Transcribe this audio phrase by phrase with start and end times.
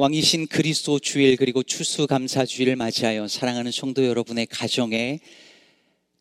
[0.00, 5.20] 왕이신 그리스도 주일 그리고 추수감사 주일을 맞이하여 사랑하는 성도 여러분의 가정에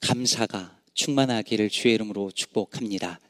[0.01, 3.21] 감사가 충만하기를 주의 이름으로 축복합니다.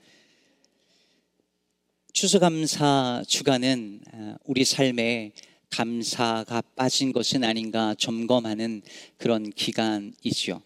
[2.14, 5.33] 추수감사 주간은 어, 우리 삶에
[5.70, 8.81] 감사가 빠진 것은 아닌가 점검하는
[9.18, 10.63] 그런 기간이지요.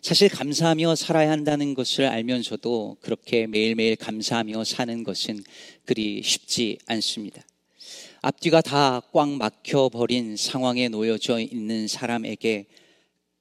[0.00, 5.44] 사실 감사하며 살아야 한다는 것을 알면서도 그렇게 매일매일 감사하며 사는 것은
[5.84, 7.44] 그리 쉽지 않습니다.
[8.26, 12.64] 앞뒤가 다 꽉 막혀버린 상황에 놓여져 있는 사람에게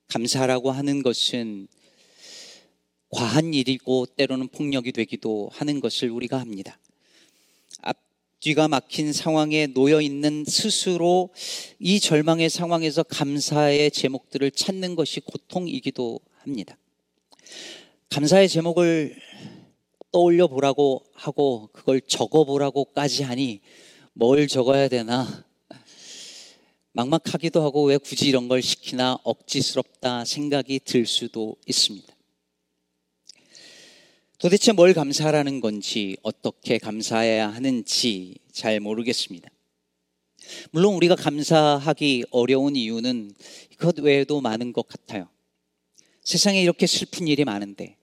[0.08, 1.70] 감사라고 하는 것은
[3.08, 6.78] 과한 일이고 때로는 폭력이 되기도 하는 것을 우리가 합니다.
[7.80, 11.30] 앞뒤가 막힌 상황에 놓여 있는 스스로
[11.80, 16.78] 이 절망의 상황에서 감사의 제목들을 찾는 것이 고통이기도 합니다.
[18.10, 19.16] 감사의 제목을
[20.12, 23.62] 떠올려 보라고 하고 그걸 적어 보라고까지 하니
[24.14, 25.44] 뭘 적어야 되나
[26.92, 32.14] 막막하기도 하고 왜 굳이 이런 걸 시키나 억지스럽다 생각이 들 수도 있습니다.
[34.38, 39.50] 도대체 뭘 감사하라는 건지 어떻게 감사해야 하는지 잘 모르겠습니다.
[40.72, 43.34] 물론 우리가 감사하기 어려운 이유는
[43.78, 45.28] 그것 외에도 많은 것 같아요.
[46.24, 47.98] 세상에 이렇게 슬픈 일이 많은데,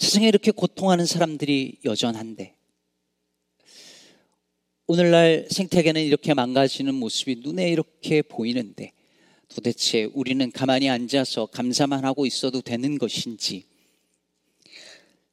[0.00, 2.56] 세상에 이렇게 고통하는 사람들이 여전한데,
[4.92, 8.90] 오늘날 생태계는 이렇게 망가지는 모습이 눈에 이렇게 보이는데
[9.46, 13.66] 도대체 우리는 가만히 앉아서 감사만 하고 있어도 되는 것인지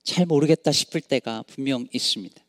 [0.03, 2.39] 잘 모르겠다 싶을 때가 분명 있습니다.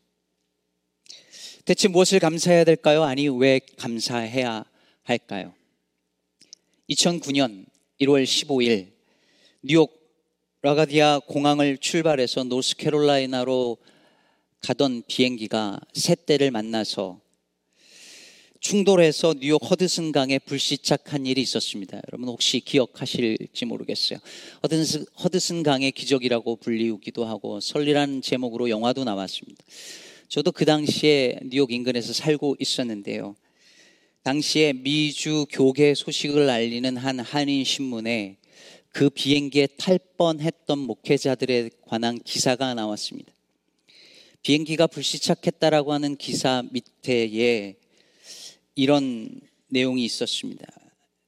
[1.65, 3.01] 대체 무엇을 감사해야 될까요?
[3.01, 4.65] 아니, 왜 감사해야
[5.01, 5.55] 할까요?
[6.91, 7.65] 2009년
[8.01, 8.91] 1월 15일
[9.63, 9.99] 뉴욕
[10.61, 13.79] 라가디아 공항을 출발해서 노스캐롤라이나로
[14.61, 17.19] 가던 비행기가 새 대를 만나서
[18.59, 22.01] 충돌해서 뉴욕 허드슨 강에 불시착한 일이 있었습니다.
[22.11, 24.19] 여러분 혹시 기억하실지 모르겠어요.
[24.63, 29.63] 허드슨, 허드슨 강의 기적이라고 불리우기도 하고 설리라는 제목으로 영화도 나왔습니다.
[30.27, 33.35] 저도 그 당시에 뉴욕 인근에서 살고 있었는데요.
[34.23, 38.37] 당시에 미주 교계 소식을 알리는 한 한인 신문에
[38.91, 43.31] 그 비행기에 탈 뻔했던 목회자들에 관한 기사가 나왔습니다.
[44.41, 47.75] 비행기가 불시착했다라고 하는 기사 밑에에
[48.75, 50.65] 이런 내용이 있었습니다.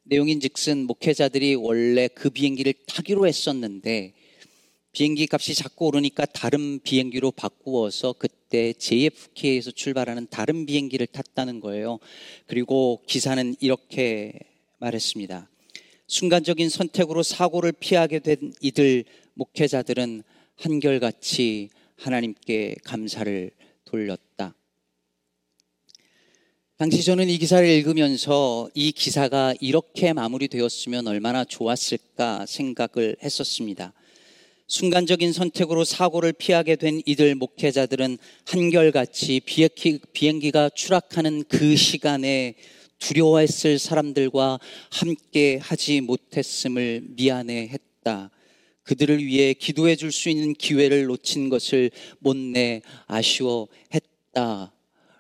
[0.03, 4.13] 내용인 즉슨 목회자들이 원래 그 비행기를 타기로 했었는데
[4.94, 11.99] 비행기 값이 자꾸 오르니까 다른 비행기로 바꾸어서 그때 JFK에서 출발하는 다른 비행기를 탔다는 거예요.
[12.45, 14.33] 그리고 기사는 이렇게
[14.79, 15.49] 말했습니다.
[16.07, 19.05] 순간적인 선택으로 사고를 피하게 된 이들
[19.35, 20.23] 목회자들은
[20.57, 21.69] 한결같이
[22.01, 23.51] 하나님께 감사를
[23.85, 24.56] 돌렸다.
[26.78, 33.94] 당시 저는 이 기사를 읽으면서 이 기사가 이렇게 마무리되었으면 얼마나 좋았을까 생각을 했었습니다.
[34.66, 42.56] 순간적인 선택으로 사고를 피하게 된 이들 목회자들은 한결같이 비행기가 추락하는 그 시간에
[42.97, 44.59] 두려워했을 사람들과
[44.90, 48.31] 함께 하지 못했음을 미안해 했다.
[48.84, 54.74] 그들을 위해 기도해 줄 수 있는 기회를 놓친 것을 못내 아쉬워했다.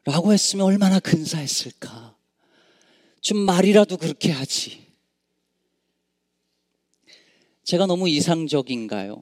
[0.03, 2.15] 라고 했으면 얼마나 근사했을까.
[3.21, 4.81] 좀 말이라도 그렇게 하지.
[7.63, 9.21] 제가 너무 이상적인가요?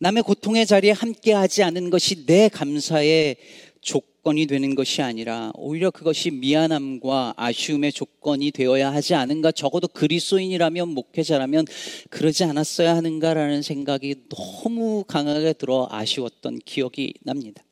[0.00, 3.36] 남의 고통의 자리에 함께 하지 않은 것이 내 감사의
[3.82, 11.66] 조건이 되는 것이 아니라 오히려 그것이 미안함과 아쉬움의 조건이 되어야 하지 않은가 적어도 그리스도인이라면 목회자라면
[12.08, 17.64] 그러지 않았어야 하는가라는 생각이 너무 강하게 들어 아쉬웠던 기억이 납니다.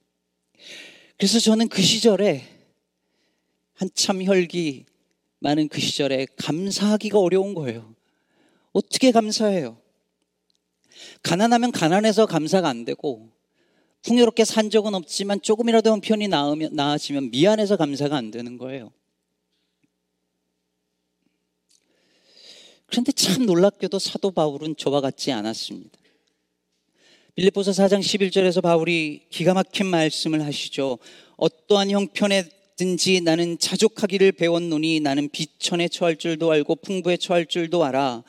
[1.16, 2.43] 그래서 저는 그 시절에
[3.75, 4.87] 한참 혈기
[5.38, 7.94] 많은 그 시절에 감사하기가 어려운 거예요.
[8.72, 9.78] 어떻게 감사해요?
[11.22, 13.31] 가난하면 가난해서 감사가 안 되고
[14.03, 15.91] 풍요롭게 산 적은 없지만 조금이라도
[16.28, 18.93] 나으면, 나아지면 미안해서 감사가 안 되는 거예요.
[22.87, 25.99] 그런데 참 놀랍게도 사도 바울은 저와 같지 않았습니다.
[27.37, 30.99] 빌립보서 4장 11절에서 바울이 기가 막힌 말씀을 하시죠.
[31.37, 38.25] 어떠한 형편에든지 나는 자족하기를 배웠노니 나는 비천에 처할 줄도 알고 풍부에 처할 줄도 알아.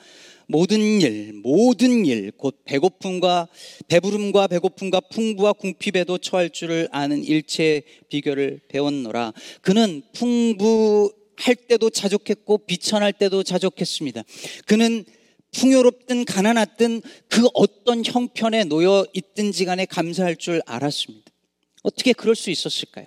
[0.52, 3.48] 모든 일, 모든 일, 곧 배고픔과
[3.88, 9.32] 배부름과 배고픔과 풍부와 궁핍에도 처할 줄을 아는 일체 비결을 배웠노라.
[9.62, 14.24] 그는 풍부할 때도 자족했고 비천할 때도 자족했습니다.
[14.66, 15.04] 그는
[15.52, 21.32] 풍요롭든 가난하든 그 어떤 형편에 놓여 있든지 간에 감사할 줄 알았습니다.
[21.82, 23.06] 어떻게 그럴 수 있었을까요?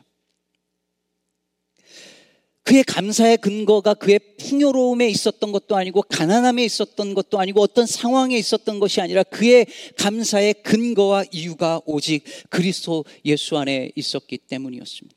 [2.65, 8.79] 그의 감사의 근거가 그의 풍요로움에 있었던 것도 아니고 가난함에 있었던 것도 아니고 어떤 상황에 있었던
[8.79, 9.67] 것이 아니라 그의
[9.97, 15.15] 감사의 근거와 이유가 오직 그리스도 예수 안에 있었기 때문이었습니다.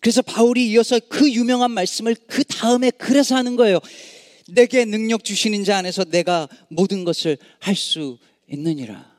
[0.00, 3.80] 그래서 바울이 이어서 그 유명한 말씀을 그 다음에 그래서 하는 거예요.
[4.48, 9.10] 내게 능력 주시는 자 안에서 내가 모든 것을 할 수 있느니라.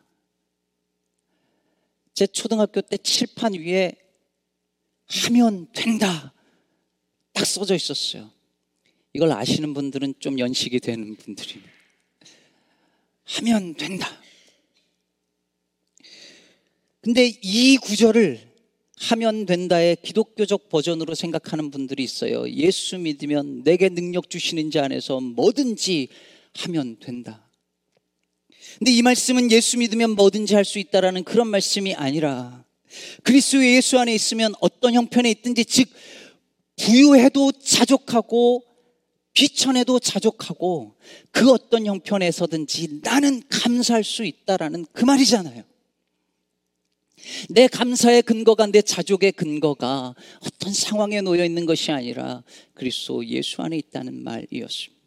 [2.13, 3.93] 제 초등학교 때 칠판 위에
[5.07, 6.32] 하면 된다.
[7.33, 8.31] 딱 써져 있었어요.
[9.13, 11.61] 이걸 아시는 분들은 좀 연식이 되는 분들이
[13.25, 14.07] 하면 된다.
[17.01, 18.53] 근데 이 구절을
[18.95, 22.49] 하면 된다의 기독교적 버전으로 생각하는 분들이 있어요.
[22.49, 26.07] 예수 믿으면 내게 능력 주시는 자 안에서 뭐든지
[26.53, 27.49] 하면 된다.
[28.79, 32.63] 근데 이 말씀은 예수 믿으면 뭐든지 할 수 있다라는 그런 말씀이 아니라
[33.23, 35.89] 그리스도 예수 안에 있으면 어떤 형편에 있든지 즉
[36.83, 38.65] 부유해도 자족하고
[39.33, 40.95] 비천해도 자족하고
[41.31, 45.63] 그 어떤 형편에서든지 나는 감사할 수 있다라는 그 말이잖아요.
[47.49, 50.13] 내 감사의 근거가 내 자족의 근거가
[50.45, 52.43] 어떤 상황에 놓여 있는 것이 아니라
[52.73, 55.03] 그리스도 예수 안에 있다는 말이었습니다.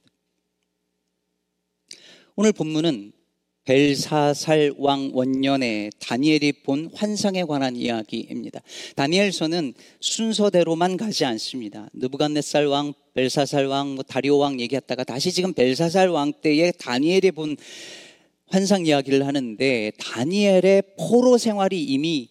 [2.36, 3.12] 오늘 본문은
[3.66, 8.62] 벨사살 왕 원년에 다니엘이 본 환상에 관한 이야기입니다.
[8.94, 11.90] 다니엘서는 순서대로만 가지 않습니다.
[11.92, 17.56] 느부갓네살 왕, 벨사살 왕, 뭐 다리오 왕 얘기했다가 다시 지금 벨사살 왕 때에 다니엘이 본
[18.46, 22.28] 환상 이야기를 하는데 다니엘의 포로 생활이 이미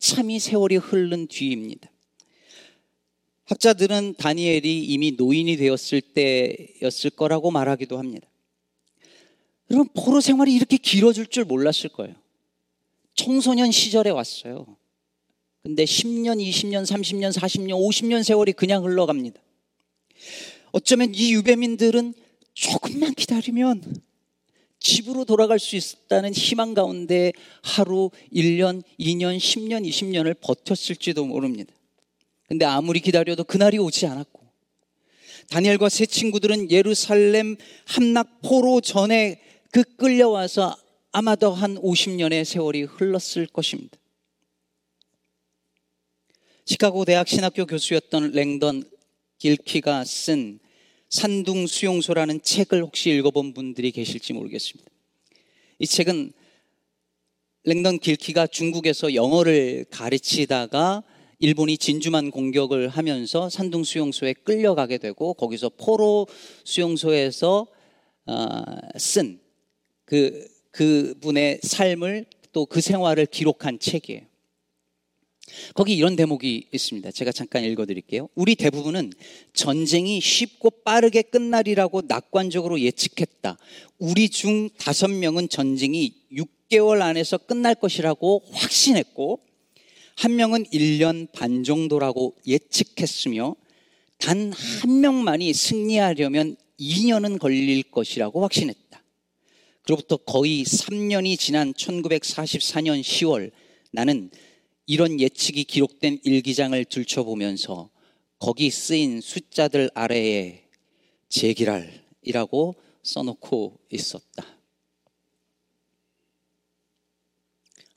[0.00, 1.90] 한참이 세월이 흐른 뒤입니다.
[3.44, 8.29] 학자들은 다니엘이 이미 노인이 되었을 때였을 거라고 말하기도 합니다.
[9.70, 12.14] 여러분, 포로 생활이 이렇게 길어질 줄 몰랐을 거예요.
[13.14, 14.76] 청소년 시절에 왔어요.
[15.62, 19.40] 근데 10년, 20년, 30년, 40년, 50년 세월이 그냥 흘러갑니다.
[20.72, 22.14] 어쩌면 이 유배민들은
[22.54, 23.82] 조금만 기다리면
[24.80, 27.32] 집으로 돌아갈 수 있다는 희망 가운데
[27.62, 31.74] 하루, 1년, 2년, 10년, 20년을 버텼을지도 모릅니다.
[32.48, 34.40] 근데 아무리 기다려도 그날이 오지 않았고,
[35.50, 39.40] 다니엘과 세 친구들은 예루살렘 함락 포로 전에
[39.72, 40.76] 그 끌려와서
[41.12, 43.98] 아마도 한 50년의 세월이 흘렀을 것입니다.
[46.64, 48.84] 시카고 대학 신학교 교수였던 랭던
[49.38, 50.60] 길키가 쓴
[51.08, 54.88] 산둥 수용소라는 책을 혹시 읽어본 분들이 계실지 모르겠습니다.
[55.80, 56.32] 이 책은
[57.64, 61.02] 랭던 길키가 중국에서 영어를 가르치다가
[61.40, 66.28] 일본이 진주만 공격을 하면서 산둥 수용소에 끌려가게 되고 거기서 포로
[66.64, 67.66] 수용소에서
[68.26, 68.64] 어,
[68.98, 69.40] 쓴
[70.10, 74.22] 그 그 분의 삶을 또 그 생활을 기록한 책이에요.
[75.74, 77.10] 거기 이런 대목이 있습니다.
[77.10, 78.28] 제가 잠깐 읽어 드릴게요.
[78.36, 79.12] 우리 대부분은
[79.52, 83.58] 전쟁이 쉽고 빠르게 끝날이라고 낙관적으로 예측했다.
[83.98, 89.40] 우리 중 다섯 명은 전쟁이 6개월 안에서 끝날 것이라고 확신했고,
[90.16, 93.56] 한 명은 1년 반 정도라고 예측했으며,
[94.18, 98.89] 단 한 명만이 승리하려면 2년은 걸릴 것이라고 확신했다.
[99.90, 103.50] 그로부터 거의 3년이 지난 1944년 10월,
[103.90, 104.30] 나는
[104.86, 107.90] 이런 예측이 기록된 일기장을 들춰보면서
[108.38, 110.62] 거기 쓰인 숫자들 아래에
[111.28, 114.46] 제기랄이라고 써놓고 있었다.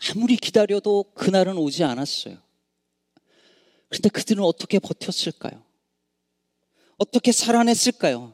[0.10, 2.42] 아무리 기다려도 그날은 오지 않았어요.
[3.90, 5.64] 그런데 그들은 어떻게 버텼을까요?
[6.98, 8.34] 어떻게 살아냈을까요?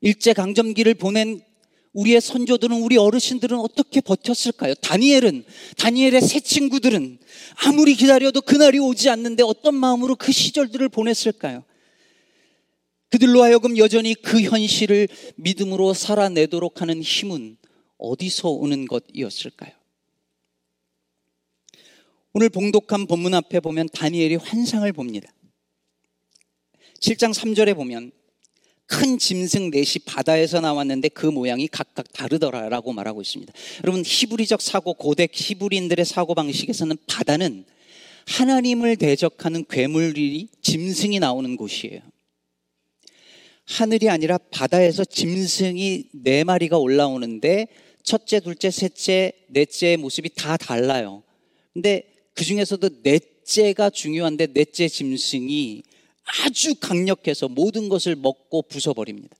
[0.00, 1.53] 일제강점기를 보낸
[1.94, 4.74] 우리의 선조들은 우리 어르신들은 어떻게 버텼을까요?
[4.74, 5.44] 다니엘은
[5.78, 7.18] 다니엘의 새 친구들은
[7.64, 11.64] 아무리 기다려도 그날이 오지 않는데 어떤 마음으로 그 시절들을 보냈을까요?
[13.10, 17.56] 그들로 하여금 여전히 그 현실을 믿음으로 살아내도록 하는 힘은
[17.96, 19.70] 어디서 오는 것이었을까요?
[22.32, 25.32] 오늘 봉독한 본문 앞에 보면 다니엘이 환상을 봅니다.
[27.00, 28.10] 7장 3절에 보면
[28.94, 33.52] 큰 짐승 넷이 바다에서 나왔는데 그 모양이 각각 다르더라라고 말하고 있습니다.
[33.82, 37.64] 여러분 히브리적 사고 고대 히브리인들의 사고 방식에서는 바다는
[38.26, 42.00] 하나님을 대적하는 괴물이 짐승이 나오는 곳이에요.
[43.66, 47.66] 하늘이 아니라 바다에서 짐승이 네 마리가 올라오는데
[48.04, 51.24] 첫째, 둘째, 셋째, 넷째의 모습이 다 달라요.
[51.72, 55.82] 근데 그 중에서도 넷째가 중요한데 넷째 짐승이
[56.44, 59.30] 아주 강력해서 모든 것을 먹고 부숴버립니다.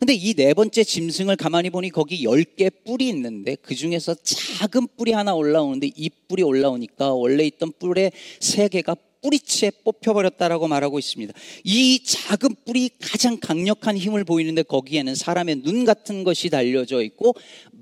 [0.00, 4.88] 근데 이 네 번째 짐승을 가만히 보니 거기 열 개 뿔이 있는데 그 중에서 작은
[4.96, 11.32] 뿔이 하나 올라오는데 이 뿔이 올라오니까 원래 있던 뿔의 세 개가 뿌리채 뽑혀버렸다라고 말하고 있습니다.
[11.64, 17.34] 이 작은 뿌리 가장 강력한 힘을 보이는데 거기에는 사람의 눈 같은 것이 달려져 있고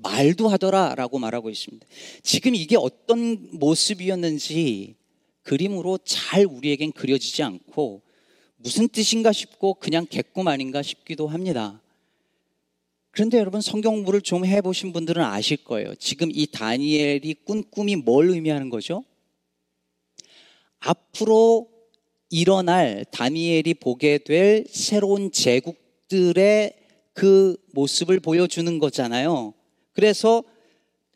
[0.03, 1.85] 말도 하더라라고 말하고 있습니다.
[2.23, 4.95] 지금 이게 어떤 모습이었는지
[5.47, 8.01] 그림으로 잘 우리에겐 그려지지 않고
[8.57, 11.81] 무슨 뜻인가 싶고 그냥 개꿈 아닌가 싶기도 합니다.
[13.11, 15.95] 그런데 여러분 성경 공부를 좀 해보신 분들은 아실 거예요.
[15.95, 19.05] 지금 이 다니엘이 꾼 꿈이 뭘 의미하는 거죠?
[20.79, 21.69] 앞으로
[22.29, 26.73] 일어날 다니엘이 보게 될 새로운 제국들의
[27.13, 29.53] 그 모습을 보여주는 거잖아요.
[29.93, 30.43] 그래서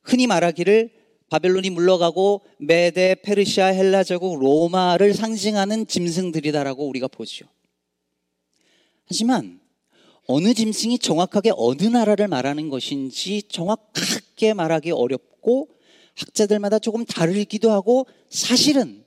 [0.01, 1.00] 흔히 말하기를
[1.31, 7.45] 바벨론이 물러가고 메데, 페르시아, 헬라 제국, 로마를 상징하는 짐승들이다라고 우리가 보죠.
[9.05, 9.61] 하지만
[10.27, 15.69] 어느 짐승이 정확하게 어느 나라를 말하는 것인지 정확하게 말하기 어렵고
[16.15, 19.05] 학자들마다 조금 다르기도 하고 사실은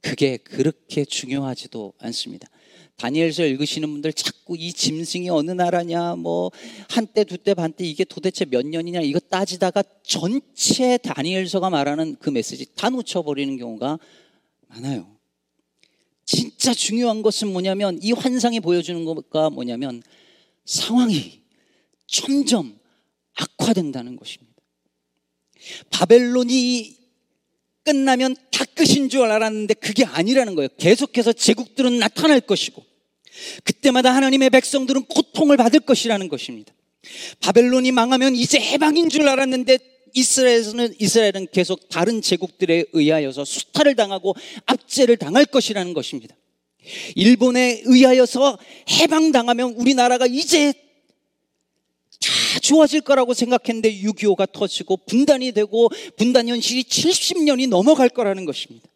[0.00, 2.48] 그게 그렇게 중요하지도 않습니다.
[3.02, 6.52] 다니엘서 읽으시는 분들 자꾸 이 짐승이 어느 나라냐, 뭐,
[6.88, 12.90] 한때, 두때, 반때 이게 도대체 몇 년이냐, 이거 따지다가 전체 다니엘서가 말하는 그 메시지 다
[12.90, 13.98] 놓쳐버리는 경우가
[14.68, 15.08] 많아요.
[16.24, 20.00] 진짜 중요한 것은 뭐냐면, 이 환상이 보여주는 것가 뭐냐면,
[20.64, 21.40] 상황이
[22.06, 22.78] 점점
[23.34, 24.54] 악화된다는 것입니다.
[25.90, 26.98] 바벨론이
[27.82, 30.68] 끝나면 다 끝인 줄 알았는데 그게 아니라는 거예요.
[30.78, 32.91] 계속해서 제국들은 나타날 것이고
[33.64, 36.72] 그때마다 하나님의 백성들은 고통을 받을 것이라는 것입니다.
[37.40, 39.78] 바벨론이 망하면 이제 해방인 줄 알았는데
[40.14, 44.34] 이스라엘은 이스라엘은 계속 다른 제국들에 의하여서 수탈을 당하고
[44.66, 46.36] 압제를 당할 것이라는 것입니다.
[47.14, 48.58] 일본에 의하여서
[48.90, 50.72] 해방당하면 우리나라가 이제
[52.20, 58.88] 다 좋아질 거라고 생각했는데 6.25가 터지고 분단이 되고 분단 현실이 70년이 넘어갈 거라는 것입니다.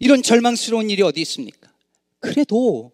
[0.00, 1.70] 이런 절망스러운 일이 어디 있습니까?
[2.20, 2.92] 그래도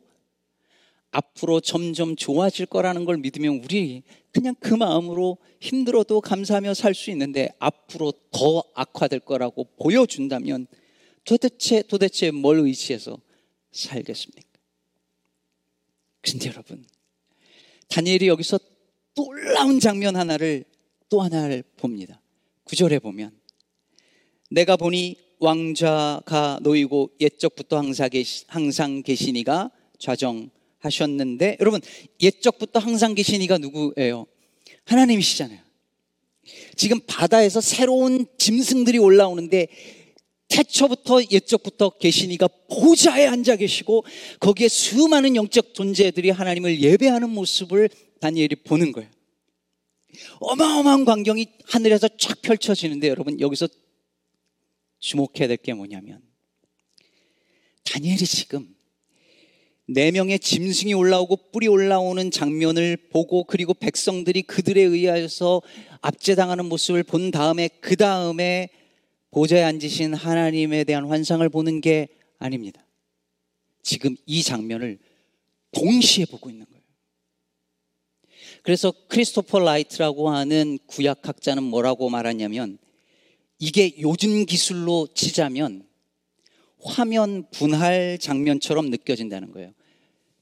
[1.16, 7.48] 앞으로 점점 좋아질 거라는 걸 믿으면 우리 그냥 그 마음으로 힘들어도 감사하며 살 수 있는데
[7.58, 10.66] 앞으로 더 악화될 거라고 보여준다면
[11.24, 13.18] 도대체 도대체 뭘 의지해서
[13.72, 14.46] 살겠습니까?
[16.20, 16.84] 그런데 여러분
[17.88, 18.58] 다니엘이 여기서
[19.14, 20.64] 놀라운 장면 하나를
[21.08, 22.20] 또 하나를 봅니다.
[22.64, 23.32] 구절에 보면
[24.50, 31.80] 내가 보니 왕자가 놓이고 옛적부터 항상, 계시, 항상 계시니가 좌정 하셨는데 여러분
[32.20, 34.26] 옛적부터 항상 계시니가 누구예요?
[34.84, 35.60] 하나님이시잖아요.
[36.76, 39.66] 지금 바다에서 새로운 짐승들이 올라오는데
[40.48, 44.04] 태초부터 옛적부터 계시니가 보좌에 앉아 계시고
[44.38, 47.88] 거기에 수많은 영적 존재들이 하나님을 예배하는 모습을
[48.20, 49.10] 다니엘이 보는 거예요.
[50.40, 53.68] 어마어마한 광경이 하늘에서 쫙 펼쳐지는데 여러분 여기서
[55.00, 56.22] 주목해야 될 게 뭐냐면
[57.84, 58.75] 다니엘이 지금
[59.88, 65.62] 네 명의 짐승이 올라오고 뿔이 올라오는 장면을 보고 그리고 백성들이 그들에 의하여서
[66.00, 68.68] 압제당하는 모습을 본 다음에 그 다음에
[69.30, 72.84] 보좌에 앉으신 하나님에 대한 환상을 보는 게 아닙니다.
[73.82, 74.98] 지금 이 장면을
[75.70, 76.82] 동시에 보고 있는 거예요.
[78.62, 82.78] 그래서 크리스토퍼 라이트라고 하는 구약학자는 뭐라고 말하냐면
[83.60, 85.86] 이게 요즘 기술로 치자면
[86.82, 89.72] 화면 분할 장면처럼 느껴진다는 거예요.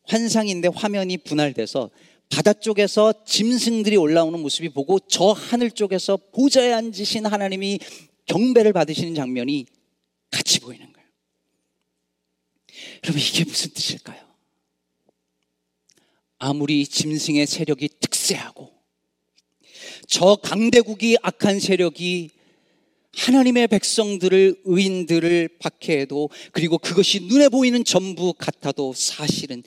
[0.06, 1.90] 환상인데 화면이 분할돼서
[2.30, 7.78] 바다 쪽에서 짐승들이 올라오는 모습이 보고 저 하늘 쪽에서 보좌에 앉으신 하나님이
[8.26, 9.66] 경배를 받으시는 장면이
[10.30, 11.08] 같이 보이는 거예요.
[13.04, 14.24] 여러분 이게 무슨 뜻일까요?
[16.38, 18.72] 아무리 짐승의 세력이 특세하고
[20.08, 22.30] 저 강대국이 악한 세력이
[23.16, 29.62] 하나님의 백성들을 의인들을 박해해도 그리고 그것이 눈에 보이는 전부 같아도 사실은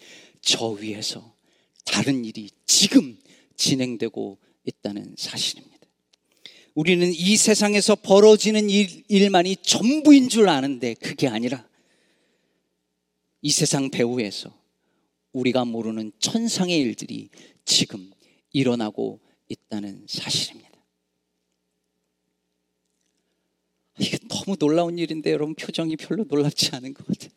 [0.47, 1.35] 저 위에서
[1.83, 3.19] 다른 일이 지금
[3.57, 5.85] 진행되고 있다는 사실입니다.
[6.73, 11.67] 우리는 이 세상에서 벌어지는 일, 일만이 전부인 줄 아는데 그게 아니라
[13.41, 14.57] 이 세상 배후에서
[15.33, 17.27] 우리가 모르는 천상의 일들이
[17.65, 18.09] 지금
[18.53, 20.71] 일어나고 있다는 사실입니다.
[23.99, 27.36] 이게 너무 놀라운 일인데 여러분 표정이 별로 놀랍지 않은 것 같아요.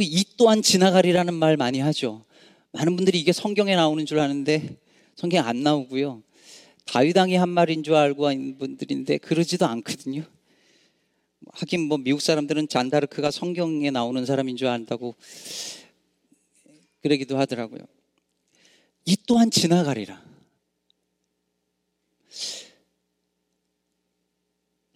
[0.00, 2.24] 이 또한 지나가리라는 말 많이 하죠.
[2.72, 4.76] 많은 분들이 이게 성경에 나오는 줄 아는데
[5.16, 6.22] 성경 안 나오고요.
[6.84, 10.24] 다윗왕이 한 말인 줄 알고 있는 분들인데 그러지도 않거든요.
[11.52, 15.14] 하긴 뭐 미국 사람들은 잔다르크가 성경에 나오는 사람인 줄 안다고
[17.02, 17.80] 그러기도 하더라고요.
[19.04, 20.22] 이 또한 지나가리라.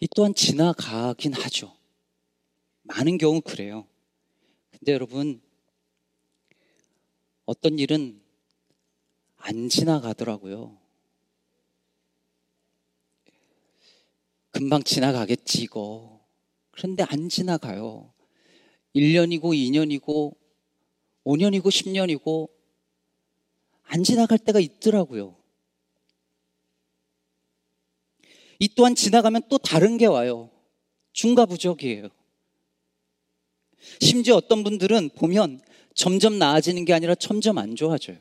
[0.01, 1.75] 이 또한 지나가긴 하죠.
[2.83, 3.87] 많은 경우 그래요.
[4.83, 5.41] 근데 여러분,
[7.45, 8.21] 어떤 일은
[9.37, 10.77] 안 지나가더라고요.
[14.51, 16.27] 금방 지나가겠지, 이거.
[16.73, 18.13] 그런데 안 지나가요.
[18.97, 20.35] 1년이고 2년이고
[21.27, 22.51] 5년이고 10년이고
[23.85, 25.37] 안 지나갈 때가 있더라고요.
[28.59, 30.51] 이 또한 지나가면 또 다른 게 와요.
[31.13, 32.22] 중과부적이에요.
[34.01, 35.61] 심지어 어떤 분들은 보면
[35.95, 38.17] 점점 나아지는 게 아니라 점점 안 좋아져요.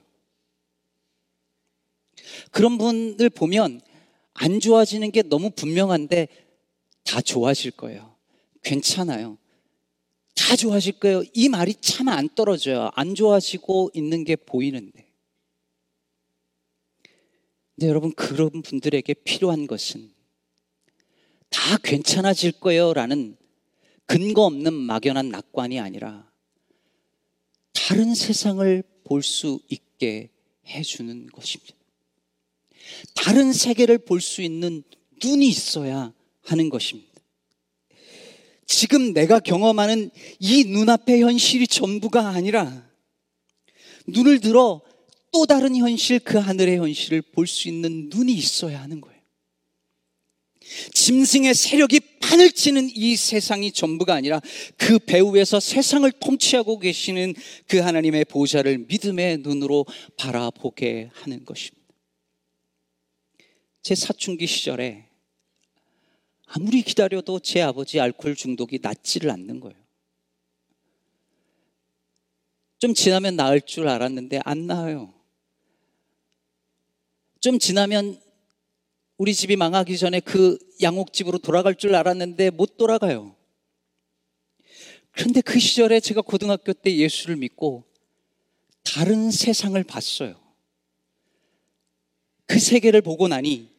[2.51, 3.81] 그런 분들 보면
[4.33, 6.27] 안 좋아지는 게 너무 분명한데
[7.03, 8.15] 다 좋아질 거예요.
[8.63, 9.37] 괜찮아요.
[10.35, 11.23] 다 좋아질 거예요.
[11.33, 12.89] 이 말이 참 안 떨어져요.
[12.93, 15.07] 안 좋아지고 있는 게 보이는데.
[17.75, 20.11] 근데 여러분, 그런 분들에게 필요한 것은
[21.49, 22.93] 다 괜찮아질 거예요.
[22.93, 23.37] 라는
[24.11, 26.29] 근거 없는 막연한 낙관이 아니라
[27.71, 30.29] 다른 세상을 볼 수 있게
[30.67, 31.75] 해주는 것입니다.
[33.15, 34.83] 다른 세계를 볼 수 있는
[35.23, 37.09] 눈이 있어야 하는 것입니다.
[38.65, 42.85] 지금 내가 경험하는 이 눈앞의 현실이 전부가 아니라
[44.07, 44.81] 눈을 들어
[45.31, 49.20] 또 다른 현실, 그 하늘의 현실을 볼 수 있는 눈이 있어야 하는 거예요.
[50.93, 54.39] 짐승의 세력이 판을 치는 이 세상이 전부가 아니라
[54.77, 57.33] 그 배후에서 세상을 통치하고 계시는
[57.67, 59.85] 그 하나님의 보좌를 믿음의 눈으로
[60.17, 61.81] 바라보게 하는 것입니다.
[63.81, 65.05] 제 사춘기 시절에
[66.45, 69.81] 아무리 기다려도 제 아버지 알코올 중독이 낫지를 않는 거예요.
[72.77, 75.13] 좀 지나면 나을 줄 알았는데 안 나아요.
[77.39, 78.20] 좀 지나면
[79.21, 83.35] 우리 집이 망하기 전에 그 양옥집으로 돌아갈 줄 알았는데 못 돌아가요.
[85.11, 87.83] 그런데 그 시절에 제가 고등학교 때 예수를 믿고
[88.81, 90.41] 다른 세상을 봤어요.
[92.47, 93.69] 그 세계를 보고 나니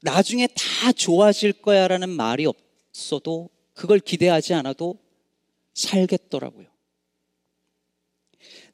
[0.00, 4.98] 나중에 다 좋아질 거야 라는 말이 없어도 그걸 기대하지 않아도
[5.72, 6.66] 살겠더라고요.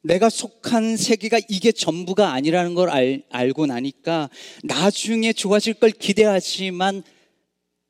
[0.03, 4.29] 내가 속한 세계가 이게 전부가 아니라는 걸 알, 알고 나니까
[4.63, 7.03] 나중에 좋아질 걸 기대하지만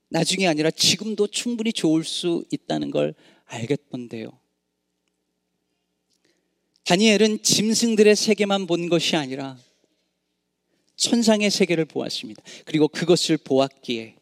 [0.10, 4.39] 나중에 아니라 지금도 충분히 좋을 수 있다는 걸 알겠던데요.
[6.84, 9.58] 다니엘은 짐승들의 세계만 본 것이 아니라
[10.95, 12.43] 천상의 세계를 보았습니다.
[12.65, 14.15] 그리고 그것을 보았기에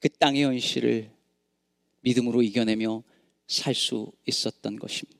[0.00, 1.10] 그 땅의 현실을
[2.00, 3.02] 믿음으로 이겨내며
[3.46, 5.17] 살 수 있었던 것입니다.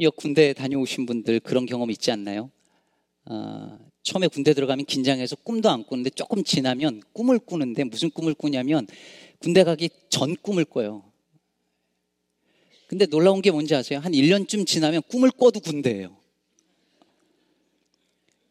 [0.00, 2.50] 역 군대 다녀오신 분들 그런 경험 있지 않나요?
[3.26, 8.86] 어, 처음에 군대 들어가면 긴장해서 꿈도 안 꾸는데 조금 지나면 꿈을 꾸는데 무슨 꿈을 꾸냐면
[9.38, 11.04] 군대 가기 전 꿈을 꿔요.
[12.86, 14.00] 근데 놀라운 게 뭔지 아세요?
[14.00, 16.16] 한 1년쯤 지나면 꿈을 꿔도 군대예요.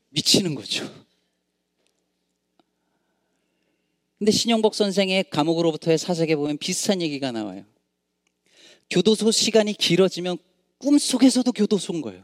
[0.10, 0.90] 미치는 거죠.
[4.18, 7.66] 근데 신영복 선생의 감옥으로부터의 사색에 보면 비슷한 얘기가 나와요.
[8.90, 10.38] 교도소 시간이 길어지면
[10.82, 12.24] 꿈속에서도 교도소인 거예요.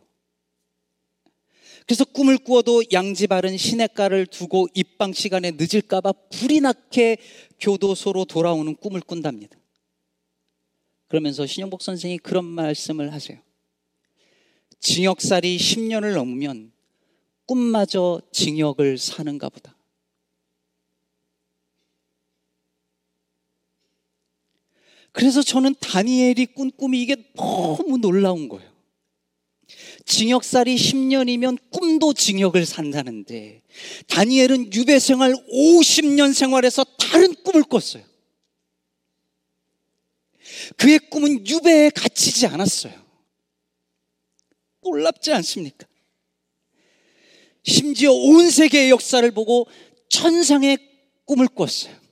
[1.85, 7.15] 그래서 꿈을 꾸어도 양지 바른 시냇가를 두고 입방 시간에 늦을까봐 불이 나게
[7.61, 9.57] 교도소로 돌아오는 꿈을 꾼답니다.
[11.07, 13.39] 그러면서 신영복 선생이 그런 말씀을 하세요.
[14.81, 16.73] 징역살이 10년을 넘으면
[17.45, 19.76] 꿈마저 징역을 사는가 보다.
[25.17, 28.71] 그래서 저는 다니엘이 꾼 꿈이 이게 너무 놀라운 거예요.
[30.05, 33.63] 징역살이 10년이면 꿈도 징역을 산다는데
[34.09, 38.03] 다니엘은 유배 생활 50년 생활에서 다른 꿈을 꿨어요.
[40.77, 42.93] 그의 꿈은 유배에 갇히지 않았어요.
[44.83, 45.87] 놀랍지 않습니까?
[47.63, 49.65] 심지어 온 세계의 역사를 보고
[50.09, 50.77] 천상의
[51.25, 52.06] 꿈을 꿨어요.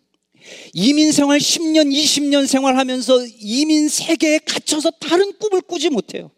[0.74, 6.32] 이민 생활 10년, 20년 생활하면서 이민 세계에 갇혀서 다른 꿈을 꾸지 못해요.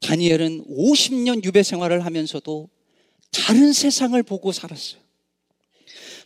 [0.00, 2.68] 다니엘은 50년 유배 생활을 하면서도
[3.32, 5.00] 다른 세상을 보고 살았어요.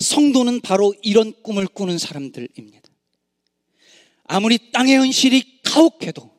[0.00, 2.90] 성도는 바로 이런 꿈을 꾸는 사람들입니다.
[4.24, 6.30] 아무리 땅의 현실이 가혹해도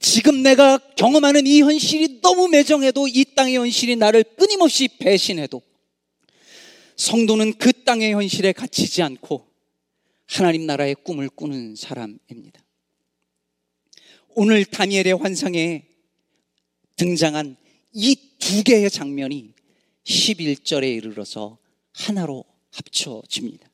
[0.00, 5.60] 지금 내가 경험하는 이 현실이 너무 매정해도 이 땅의 현실이 나를 끊임없이 배신해도
[6.96, 9.46] 성도는 그 땅의 현실에 갇히지 않고
[10.26, 12.62] 하나님 나라의 꿈을 꾸는 사람입니다.
[14.30, 15.86] 오늘 다니엘의 환상에
[16.96, 17.56] 등장한
[17.94, 19.54] 이 두 개의 장면이
[20.04, 21.56] 11절에 이르러서
[21.94, 23.66] 하나로 합쳐집니다.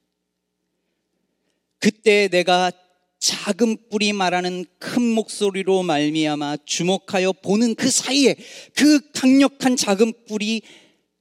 [1.81, 2.71] 그때 내가
[3.19, 8.37] 작은 뿔이 말하는 큰 목소리로 말미암아 주목하여 보는 그 사이에
[8.77, 10.63] 그 강력한 작은 뿔이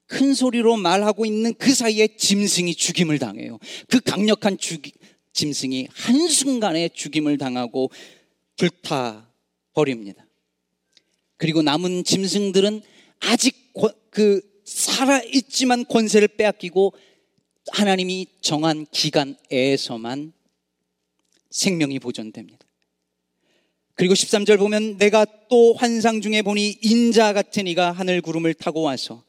[0.10, 3.60] 큰 소리로 말하고 있는 그 사이에 짐승이 죽임을 당해요.
[3.88, 4.92] 그 강력한 죽이,
[5.34, 7.92] 짐승이 한순간에 죽임을 당하고
[8.58, 9.32] 불타
[9.74, 10.26] 버립니다.
[11.38, 12.82] 그리고 남은 짐승들은
[13.20, 13.72] 아직
[14.10, 16.94] 그 살아있지만 권세를 빼앗기고
[17.72, 20.34] 하나님이 정한 기간에서만
[21.52, 22.66] 생명이 보존됩니다.
[23.94, 29.29] 그리고 13절 보면 내가 또 환상 중에 보니 인자 같은 이가 하늘 구름을 타고 와서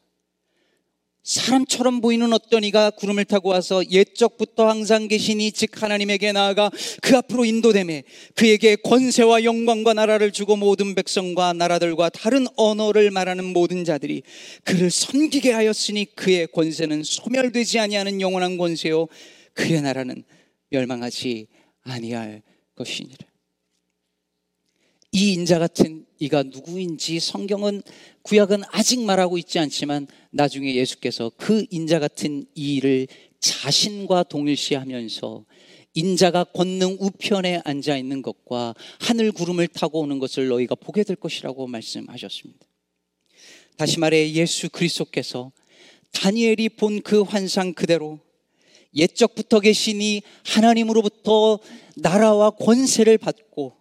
[1.22, 6.70] 사람처럼 보이는 어떤 이가 구름을 타고 와서 옛적부터 항상 계시니 즉 하나님에게 나아가
[7.02, 8.04] 그 앞으로 인도됨에
[8.34, 14.22] 그에게 권세와 영광과 나라를 주고 모든 백성과 나라들과 다른 언어를 말하는 모든 자들이
[14.64, 19.06] 그를 섬기게 하였으니 그의 권세는 소멸되지 아니하는 영원한 권세요
[19.52, 20.24] 그의 나라는
[20.70, 21.48] 멸망하지
[21.82, 22.42] 아니할
[22.76, 23.29] 것이니라.
[25.12, 27.82] 이 인자 같은 이가 누구인지 성경은
[28.22, 33.08] 구약은 아직 말하고 있지 않지만 나중에 예수께서 그 인자 같은 이를
[33.40, 35.44] 자신과 동일시하면서
[35.94, 41.66] 인자가 권능 우편에 앉아 있는 것과 하늘 구름을 타고 오는 것을 너희가 보게 될 것이라고
[41.66, 42.66] 말씀하셨습니다.
[43.76, 45.50] 다시 말해 예수 그리스도께서
[46.12, 48.20] 다니엘이 본 그 환상 그대로
[48.94, 51.58] 옛적부터 계시니 하나님으로부터
[51.96, 53.79] 나라와 권세를 받고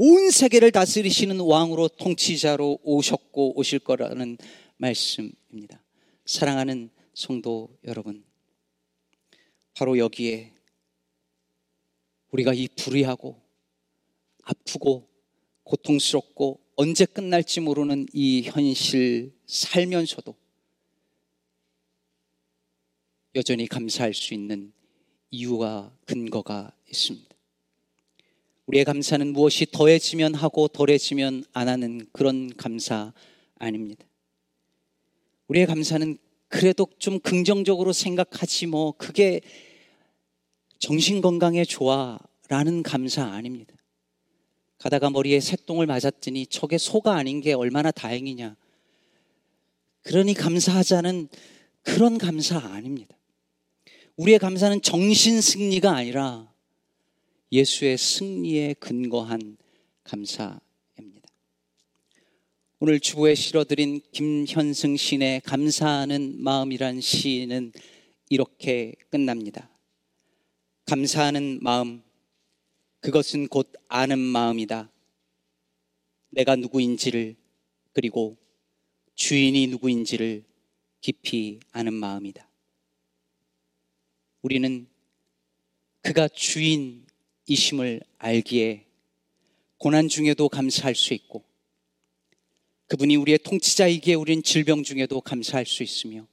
[0.00, 4.38] 온 세계를 다스리시는 왕으로 통치자로 오셨고 오실 거라는
[4.76, 5.82] 말씀입니다.
[6.24, 8.24] 사랑하는 성도 여러분,
[9.74, 10.54] 바로 여기에
[12.30, 13.42] 우리가 이 불의하고
[14.42, 15.10] 아프고
[15.64, 20.32] 고통스럽고 언제 끝날지 모르는 이 현실 살면서도
[23.34, 24.72] 여전히 감사할 수 있는
[25.32, 27.27] 이유와 근거가 있습니다.
[28.68, 33.14] 우리의 감사는 무엇이 더해지면 하고 덜해지면 안 하는 그런 감사
[33.58, 34.04] 아닙니다.
[35.48, 39.40] 우리의 감사는 그래도 좀 긍정적으로 생각하지 뭐 그게
[40.78, 43.74] 정신 건강에 좋아라는 감사 아닙니다.
[44.76, 48.54] 가다가 머리에 새똥을 맞았더니 저게 소가 아닌 게 얼마나 다행이냐.
[50.02, 51.28] 그러니 감사하자는
[51.82, 53.16] 그런 감사 아닙니다.
[54.16, 56.52] 우리의 감사는 정신 승리가 아니라
[57.50, 59.56] 예수의 승리에 근거한
[60.04, 61.28] 감사입니다.
[62.78, 67.72] 오늘 주보에 실어드린 김현승 시인의 감사하는 마음이란 시는
[68.28, 69.70] 이렇게 끝납니다.
[70.84, 72.02] 감사하는 마음,
[73.00, 74.90] 그것은 곧 아는 마음이다.
[76.30, 77.34] 내가 누구인지를
[77.94, 78.36] 그리고
[79.14, 80.44] 주인이 누구인지를
[81.00, 82.46] 깊이 아는 마음이다.
[84.42, 84.86] 우리는
[86.02, 87.07] 그가 주인
[87.48, 88.84] 이심을 알기에
[89.78, 91.42] 고난 중에도 감사할 수 있고
[92.88, 96.26] 그분이 우리의 통치자이기에 우리는 질병 중에도 감사할 수 있으며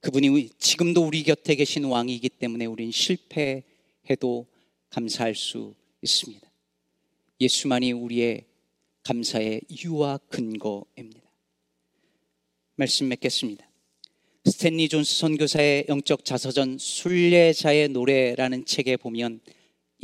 [0.00, 4.46] 그분이 지금도 우리 곁에 계신 왕이기 때문에 우리는 실패해도
[4.90, 6.48] 감사할 수 있습니다.
[7.40, 8.44] 예수만이 우리의
[9.02, 11.20] 감사의 이유와 근거입니다.
[12.76, 13.68] 말씀 맺겠습니다.
[14.46, 19.40] 스탠리 존스 선교사의 영적 자서전 순례자의 노래라는 책에 보면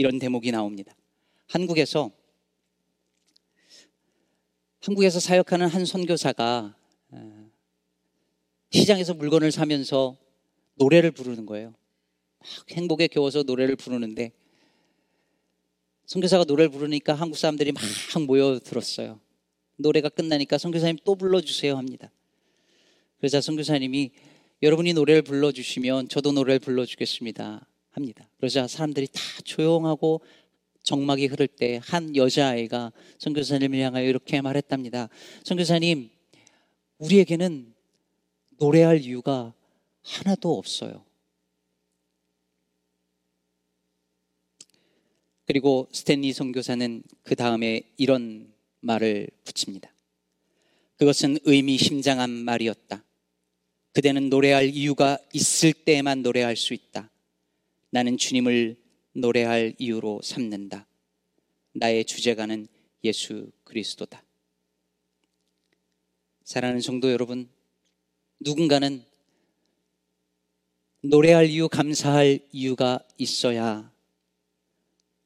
[0.00, 0.96] 이런 대목이 나옵니다.
[1.46, 2.10] 한국에서
[4.80, 6.74] 한국에서 사역하는 한 선교사가
[7.10, 7.50] 어,
[8.70, 10.16] 시장에서 물건을 사면서
[10.76, 11.74] 노래를 부르는 거예요.
[12.70, 14.32] 행복에 겨워서 노래를 부르는데
[16.06, 17.82] 선교사가 노래를 부르니까 한국 사람들이 막
[18.26, 19.20] 모여들었어요.
[19.76, 22.10] 노래가 끝나니까 선교사님 또 불러주세요 합니다.
[23.18, 24.12] 그러자 선교사님이
[24.62, 27.66] 여러분이 노래를 불러주시면 저도 노래를 불러주겠습니다.
[28.00, 28.26] 합니다.
[28.38, 30.22] 그러자 사람들이 다 조용하고
[30.82, 35.10] 정막이 흐를 때 한 여자아이가 선교사님을 향하여 이렇게 말했답니다.
[35.44, 36.08] 선교사님,
[36.98, 37.74] 우리에게는
[38.58, 39.52] 노래할 이유가
[40.02, 41.04] 하나도 없어요.
[45.44, 49.92] 그리고 스탠리 선교사는 그 다음에 이런 말을 붙입니다.
[50.96, 53.04] 그것은 의미심장한 말이었다.
[53.92, 57.10] 그대는 노래할 이유가 있을 때만 노래할 수 있다.
[57.90, 58.76] 나는 주님을
[59.12, 60.86] 노래할 이유로 삼는다.
[61.72, 62.66] 나의 주제가는
[63.04, 64.24] 예수 그리스도다.
[66.44, 67.48] 사랑하는 성도 여러분,
[68.40, 69.04] 누군가는
[71.02, 73.90] 노래할 이유, 감사할 이유가 있어야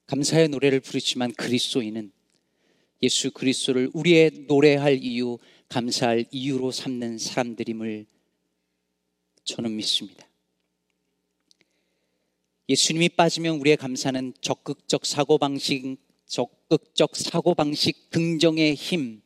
[0.07, 2.13] 감사의 노래를 부르지만 그리스도인은
[3.03, 8.07] 예수 그리스도를 우리의 노래할 이유, 감사할 이유로 삼는 사람들임을
[9.45, 10.29] 저는 믿습니다.
[12.69, 19.21] 예수님이 빠지면 우리의 감사는 적극적 사고방식, 적극적 사고방식 긍정의 힘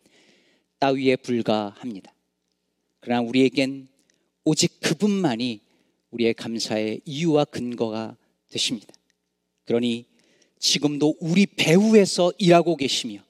[0.81, 2.13] 따위에 불과합니다.
[3.01, 3.89] 그러나 우리에겐
[4.45, 5.61] 오직 그분만이
[6.11, 8.17] 우리의 감사의 이유와 근거가
[8.51, 8.93] 되십니다.
[9.67, 10.07] 그러니
[10.59, 13.21] 지금도 우리 배후에서 일하고 계시며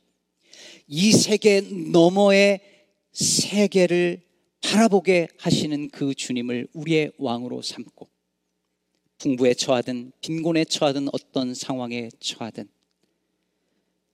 [0.86, 2.60] 이 세계 너머의
[3.12, 4.22] 세계를
[4.62, 8.08] 바라보게 하시는 그 주님을 우리의 왕으로 삼고
[9.18, 12.68] 풍부에 처하든 빈곤에 처하든 어떤 상황에 처하든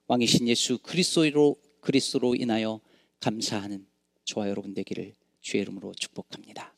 [0.07, 2.81] 왕이신 예수 그리스도로 그리스도로 인하여
[3.21, 3.87] 감사하는
[4.25, 6.74] 저와 여러분 되기를 주의 이름으로 축복합니다.